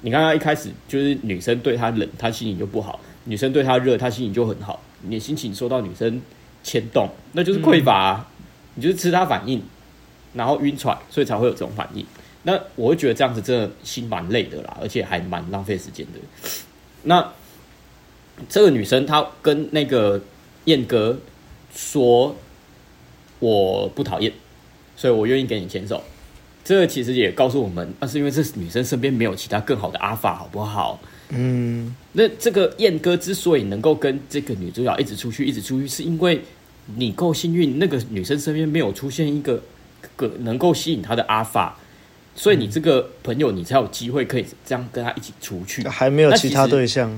[0.00, 4.82] 你刚刚一开始就是女生对他冷，他心情就不好；女生对他热，他心情就很好。
[5.02, 6.20] 你的心情受到女生。
[6.62, 9.62] 牵动，那就是匮乏啊，嗯，你就是吃他反应，
[10.34, 12.04] 然后晕船，所以才会有这种反应。
[12.42, 16.20] 那我会觉得这样子真的心蛮累的啦，而且还蛮浪费时间的。
[17.04, 17.26] 那
[18.48, 20.20] 这个女生她跟那个
[20.64, 21.18] 燕哥
[21.74, 22.36] 说
[23.38, 24.32] ：“我不讨厌，
[24.96, 26.02] 所以我愿意跟你牵手。”
[26.62, 31.00] 这个其实也告诉我们，那是因为这女生身边没有其他更好的阿法，好不好？
[31.30, 36.42] 嗯，那这个燕哥之所以能够跟这个女主角一直出去，一直出去，是因为
[36.96, 39.60] 你够幸运，那个女生身边没有出现一个
[40.16, 41.78] 个能够吸引她的阿法，
[42.36, 45.82] 所以你这个朋友你才有机会可以这样跟她一起出去。
[45.88, 47.10] 还没有其他对象？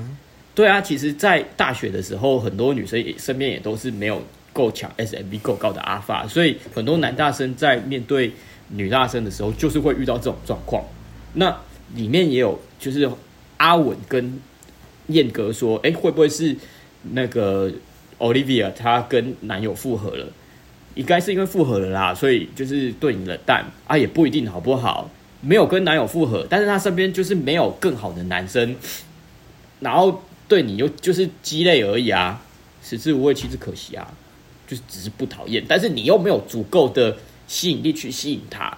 [0.55, 8.33] 对啊，其实，在大学的时候，很多女生也身边也都是没有够强 SMV 够高的阿法，所以很多男大生在面对
[8.69, 10.85] 女大生的时候，就是会遇到这种状况。
[11.35, 11.57] 那
[11.95, 13.11] 里面也有就是。
[13.59, 14.41] 阿文跟
[15.07, 16.57] 燕哥说：“哎，会不会是
[17.13, 17.71] 那个
[18.19, 20.27] Olivia 她跟男友复合了？
[20.97, 25.09] 应该是因为复合了啦，所以就是对你冷淡啊，也不一定好不好？
[25.41, 28.75] 没有跟男友复合，但是他身边就是没有更好的男生，
[29.79, 30.21] 然后
[30.53, 32.43] 对你又就是鸡肋而已啊，
[32.83, 34.13] 食之无味，弃之可惜啊，
[34.67, 38.77] 就是只是不讨厌，但是你又没有足够的吸引力去吸引他，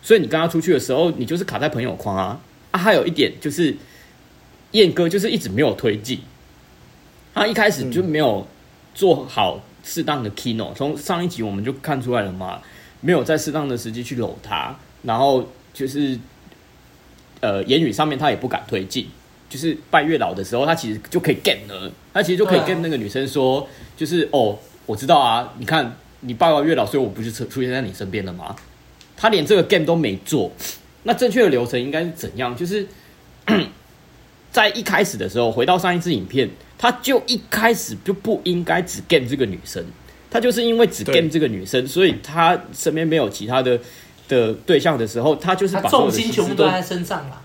[0.00, 3.76] 所以你跟他出去的时候，你就是卡在朋友框啊啊，还有一点就是。”
[4.72, 6.20] 燕哥就是一直没有推进，
[7.34, 8.46] 他一开始就没有
[8.94, 12.62] 做好适当的 keynote，从上一集我们就看出来了嘛，
[13.00, 16.16] 没有在适当的时机去搂他，然后就是
[17.40, 19.08] 呃言语上面他也不敢推进，
[19.50, 28.56] 就是拜月老的时候他其实就可以 get 了，他其实就可以跟那个女生说，就是哦我知道啊，你看你拜完月老，所以我不是出出现在你身边了吗？
[29.16, 30.50] 他连这个 game 都没做，
[31.02, 32.56] 那正确的流程应该是怎样？
[32.56, 32.86] 就是
[34.50, 39.84] 在一开始的时候，回到上一支影片，他就一开始就不应该只 game 这个女生，
[40.30, 43.78] 他就是因为只 game 这个女生，所以他身边没有其他的
[44.28, 47.42] 的对象的时候，他就是把重心全部都在身上了。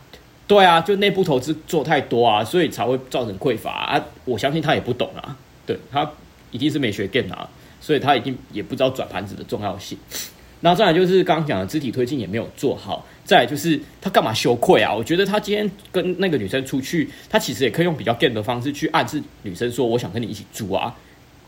[0.48, 6.10] 对啊，就内部投资做太多啊，所以才会造成匮乏啊，我相信他也不懂啊，对他
[6.52, 7.50] 一定是没学 game 啊，
[7.82, 9.98] 所以他一定也不知道转盘子的重要性。
[10.62, 14.94] 那再来就是刚刚讲的肢体推进也没有做好，再来就是他干嘛羞愧啊？
[14.94, 20.96] 我觉得他今天跟那个女生出去，他其实也可以用比较 gay 的方式去暗示女生说，我想跟你一起住啊。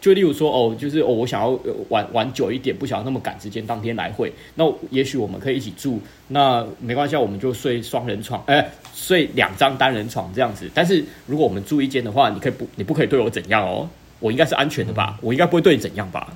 [0.07, 1.49] 就例如说哦，就是哦，我想要
[1.89, 4.31] 玩玩久一点，不想要那么赶时间，当天来回。
[4.55, 10.71] 那也许我们可以一起住，那没关系，我们就睡双人床，哎、欸，睡两张单人床这样子。
[10.73, 13.89] 但是如果我们住一间的话，你可以不，你不可以对我怎样哦？
[14.21, 15.19] 我应该是安全的吧？
[15.21, 16.33] 我应该不会对你怎样吧？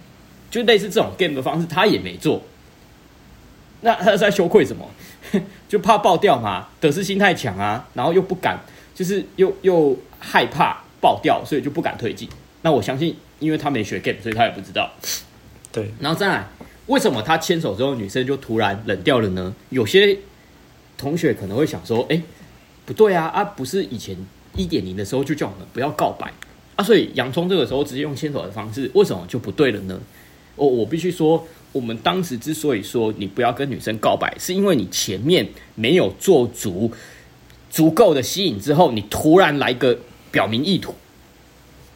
[0.50, 2.42] 就类似这种 game 的方式，他也没做。
[3.80, 4.86] 那他是在羞愧什么？
[5.70, 8.60] 就怕爆掉嘛，得失心太强啊，然后又不敢，
[8.94, 12.28] 就是又又害怕爆掉，所以就不敢推进。
[12.64, 13.16] 那我相信。
[13.42, 14.90] 因为他没学 game，所以他也不知道。
[15.74, 16.48] 对，然后再来，
[16.86, 19.54] 为什么他牵手之后女生就突然冷掉了呢？
[19.70, 20.18] 有些
[20.98, 22.22] 同学可能会想说：“哎，
[22.86, 24.16] 不对啊，啊，不是以前
[24.56, 26.32] 一点零的时候就叫我们不要告白
[26.76, 30.00] 啊，所以洋葱这个时候直接用牵手的方式，为什么就不对了呢？”
[30.58, 36.92] 我我必须说，我们当时之所以说你不要跟女生告白，是因为你前面没有做足
[37.70, 39.98] 足够的吸引，之后你突然来个
[40.30, 40.94] 表明意图。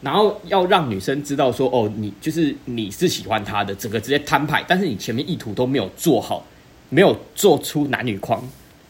[0.06, 6.46] 然后要让女生知道说，哦，你就是你是喜欢她的，整个直接摊牌，但是你前面意图都没有做好，
[6.90, 8.40] 没有做出男女框，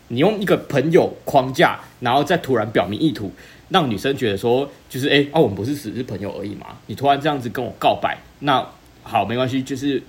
[0.09, 3.33] 你用一个朋友框架，然后再突然表明意图，
[3.71, 8.63] 让女生觉得说，就是哎，哦，我们不是只是朋友而已嘛，你突然这样子跟我告白，那
[9.03, 10.03] 好，没关系，就是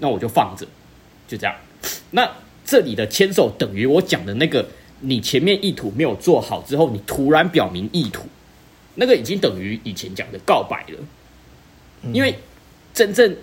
[0.00, 0.66] 那我就放着，
[1.28, 1.54] 就这样。
[2.10, 2.28] 那
[2.64, 4.66] 这里的牵手等于我讲的那个，
[5.02, 8.26] 你前面意图没有做好之后，你突然表明意图。
[9.00, 10.98] 那个已经等于以前讲的告白了，
[12.12, 12.34] 因为
[12.92, 13.36] 真正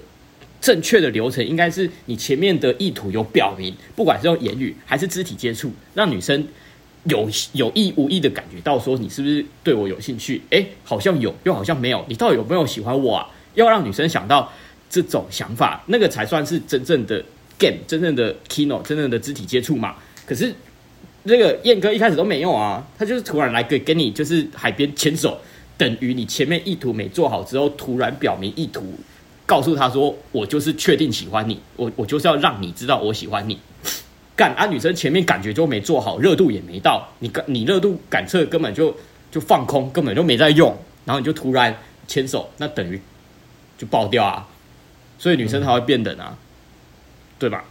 [0.60, 6.46] 正确的流程应该是你前面的意图有表明，不管是用言语还是肢体接触，让女生
[7.06, 10.41] 有有意无意的感觉到说你是不是对我有兴趣？
[10.50, 13.30] 诶，好像有，又好像没有，你到底有没有喜欢我啊？
[13.54, 14.52] 要让女生想到
[14.89, 17.24] 这种想法，那个才算是真正的
[17.58, 19.96] game，真正的 kino，真正的肢体接触嘛。
[20.26, 20.54] 可是。
[21.28, 25.38] 那个燕哥一开始都没用啊，他就是突然来给给你就是海边牵手，
[25.76, 28.94] 等于你前面意图没做好之后，突然表明意图，
[29.46, 33.60] 告诉他说我就是确定喜欢你，我我就是要让你知道我喜欢你。
[34.36, 38.96] 干啊，女生前面感觉就没做好，热度也没到，你你热度感测根本就
[39.32, 41.76] 就放空，根本就没在用，然后你就突然
[42.08, 43.02] 牵手，那等于
[43.80, 44.48] 就爆掉啊，
[45.18, 46.38] 所以女生她会变冷啊，
[47.40, 47.66] 对吧？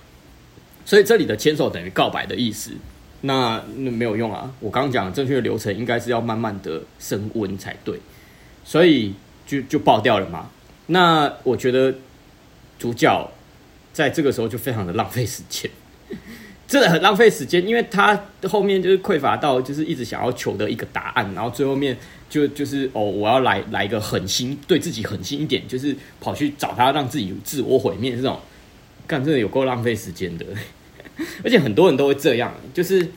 [0.85, 2.73] 所以这里的牵手等于告白的意思。
[3.27, 4.53] 那那没有用啊！
[4.61, 7.99] 我刚刚讲正确的流程应该是要慢慢的升温才对，
[8.65, 9.15] 所以
[9.47, 10.51] 就就爆掉了嘛。
[10.89, 11.95] 那我觉得
[12.79, 13.31] 主角
[13.95, 15.71] 在这个时候就非常的浪费时间，
[16.69, 21.97] 真的很浪费时间，因为他后面就是匮乏到就是一直想要求得一个答案，然后最后面
[22.29, 28.39] 就就是哦，我要来来一个狠心，对自己狠心一点，就是跑去找他，让自己自我毁灭这种，
[29.07, 30.45] 干真的有够浪费时间的。
[31.45, 33.09] 而且很多人都会这样，就是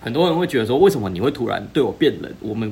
[0.00, 2.30] 很多人会觉得说，为什么你会突然对我变冷？
[2.40, 2.70] 我们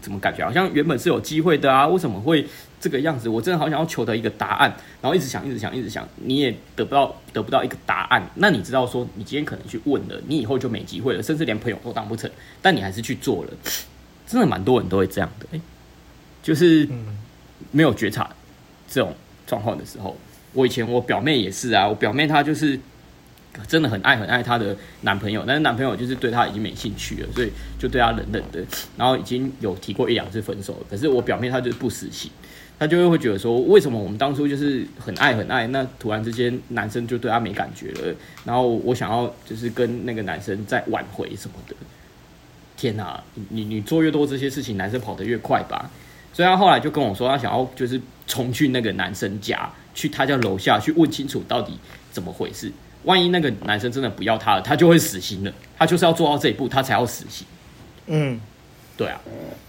[0.00, 1.86] 怎么感觉好像原本是有机会的啊？
[1.86, 2.44] 为什么会
[2.80, 3.28] 这个样子？
[3.28, 8.28] 我真的好想要求得一个答案，然后一直想，一直想，一直想，你也得不到，得不到一个答案。
[8.34, 12.28] 那你知道说，你今天可能去问了，你以后就没机会了，甚至连朋友都当不成。
[12.60, 13.50] 但你还是去做了，
[14.26, 15.60] 真的蛮多人都会这样的，欸，
[16.42, 16.88] 就是
[17.70, 18.28] 没有觉察
[18.88, 19.14] 这种
[19.46, 20.16] 状况的时候。
[20.52, 22.80] 我以前我表妹也是啊，我表妹她就是。
[23.68, 28.64] 真的很爱很爱她的男朋友，但是男朋友就是对她已经没兴趣了，所以就对她冷冷的，
[28.96, 30.86] 然后已经有提过一两次分手了。
[30.90, 32.30] 可是我表妹她就是不死心，
[32.78, 41.76] 她就会会觉得说，为什么我们当初就是很爱很爱，那突然之间男生就对她没感觉了，然后我想要就是跟那个男生再挽回什么的。
[42.76, 45.90] 天哪，你你做越多这些事情，男生跑得越快吧？
[46.32, 51.78] 所以她后来就跟我说，她想要就是冲去那个男生家，去他家楼下去问清楚到底
[52.10, 52.72] 怎么回事。
[53.04, 55.52] 万一那个男生真的不要她了，她就会死心了。
[55.78, 57.46] 她就是要做到这一步，她才要死心。
[58.06, 58.40] 嗯，
[58.96, 59.20] 对啊。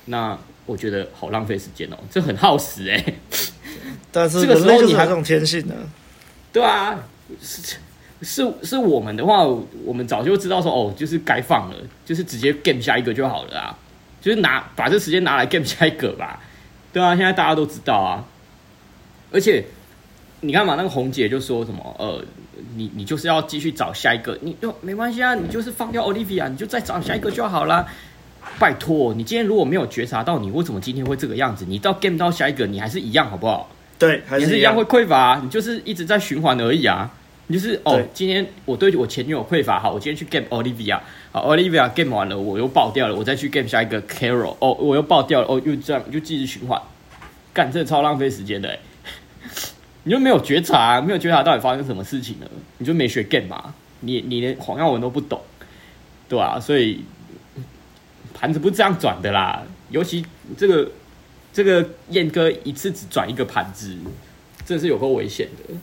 [0.05, 3.15] 那我觉得好浪费时间哦，这很耗时哎、欸。
[4.11, 5.75] 但是这个时候你还这种天性呢？
[6.51, 6.95] 对啊，
[7.41, 7.77] 是
[8.21, 9.43] 是是我们的话，
[9.83, 13.77] 我们早就知道说哦，就是该放了，就是直接 game 下一个就好了啊。
[14.21, 16.39] 就是拿把这时间拿来 game 下一个吧。
[16.93, 18.23] 对啊，现在大家都知道啊。
[19.31, 19.65] 而且
[20.41, 22.23] 你看嘛，那个红姐就说什么呃，
[22.75, 27.85] 你你就是要继续找下一个，你就没关系啊，你就是放掉 Olivia，你就再找下一个就好啦。
[28.59, 33.69] 拜托，你今天如果没有觉察到你为什么今天会这个样子，你到 game 到下一个，你还是一样，好不好？
[33.97, 37.09] 对，还是一样会匮乏啊，你就是一直在循环而已啊。
[37.47, 40.99] 你就是哦，今天我对我前女友匮乏，好，我今天去 game Olivia，
[41.31, 46.81] 好，Olivia game 完了，我又爆掉了，我再去 game 下一个 Carol，哦，我又爆掉了，哦，又这样，就继续循环，
[47.53, 48.79] 干，这超浪费时间的哎。
[50.03, 52.47] 你就没有觉察，没有觉察到底发生什么事情了，
[52.77, 55.41] 你就没学 game 嘛，你你连黄耀文都不懂，
[56.29, 56.59] 对吧、啊？
[56.59, 57.03] 所以。
[58.33, 60.25] 盘子不是这样转的啦，尤其
[60.57, 60.91] 这个
[61.53, 63.95] 这个燕哥一次只转一个盘子，
[64.65, 65.73] 这是有够危险的。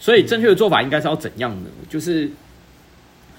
[0.00, 1.68] 所以正确的做法应该是要怎样呢？
[1.90, 2.30] 就是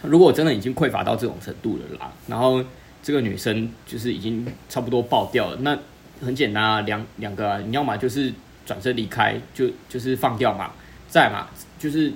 [0.04, 2.64] 如果真的已经匮乏到这种程度了啦，然后
[3.02, 5.76] 这个女生就是已经差不多爆掉了，那
[6.24, 8.32] 很简单啊，两两个啊，你要么就是
[8.68, 10.70] 转身离开，就就是放掉嘛，
[11.08, 11.48] 再嘛
[11.80, 12.14] 就是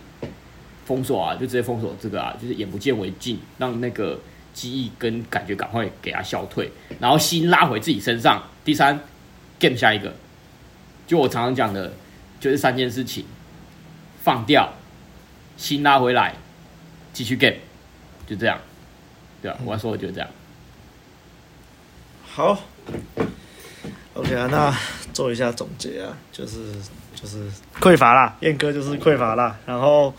[0.85, 4.19] 封锁啊，就直接封锁这个啊，就是眼不见为净，让那个。
[4.53, 8.43] 记忆跟感觉赶快给他消退，然后心拉回自己身上。
[8.65, 8.99] 第三
[9.57, 10.13] ，game 下一个，
[11.07, 11.93] 就我常常讲的，
[12.37, 13.23] 就是三件事情：
[14.21, 14.73] 放掉，
[15.55, 16.35] 心拉回来，
[17.13, 17.55] 继续 game，
[18.27, 18.59] 就这样，
[19.41, 19.57] 对吧？
[19.63, 20.29] 我要说的就是这样。
[22.25, 22.61] 好
[24.15, 24.77] ，OK 啊，那
[25.21, 26.57] 做一下总结啊，就是
[27.13, 27.37] 就是
[27.79, 30.11] 匮乏啦，燕哥就是匮乏啦，然后。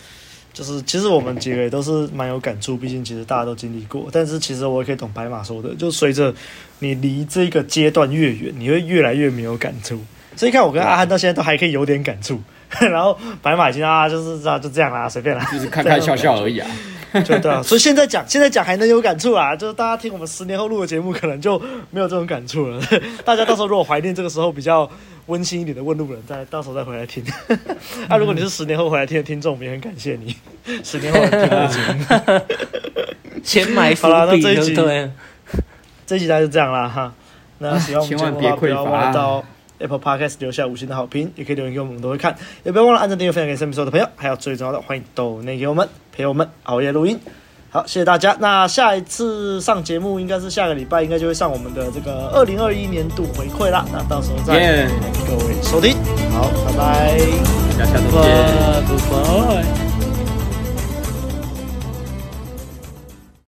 [0.55, 4.11] 就是其实我们几个也都是蛮有感触，毕竟其实大家都经历过。
[4.13, 6.35] 但是其实我也可以懂白马说的，就随着
[6.81, 9.99] 你离这个阶段越远，你会越来越没有感触。
[10.37, 12.39] 所以看我跟阿汉到现在都还可以有点感触，
[12.81, 16.69] 然后白马已经啊就是啊就这样啦，随便啦，就是看看 笑笑而已啊。
[17.25, 21.61] 就对啊，所以现在讲现在讲还能有感触啊，就是大家听我们十年后录的节目，可能就
[21.91, 22.81] 没有这种感触了。
[23.25, 24.91] 大家到时候如果怀念这个时候比较。
[25.27, 27.25] 温馨一点的问路人，再到时候再回来听。
[28.09, 30.35] 那、 啊、如果你是十年后回来听的听众，我们也很感谢你。
[30.83, 32.05] 十年后听的节目，
[33.45, 34.13] 先埋伏笔。
[34.13, 34.75] 好了，那这一集，
[36.05, 37.15] 这一集大概就这样啦哈。
[37.59, 39.45] 那希望我们节目的话，不要忘了到
[39.83, 42.35] Apple Podcast 留下五星的好评，也可以留言给我们，我们都会看。
[42.65, 44.07] 也不要忘了按赞、订阅、分享给身边所有的朋友。
[44.17, 47.21] 还有最重要的，欢迎抖内给我们陪我们熬夜录音。
[47.71, 48.37] 好，谢谢大家。
[48.39, 53.85] 那下一次上节目应该是下个礼拜，应该就会上我们的这个二零二一年度回馈啦。
[53.93, 54.87] 那到时候再
[55.27, 55.97] 各位收听。
[56.31, 57.19] 好，拜拜，
[57.79, 58.23] 大家下次见，
[59.11, 59.92] 拜拜。